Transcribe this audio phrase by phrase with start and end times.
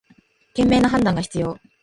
[0.55, 1.59] 賢明な判断が必要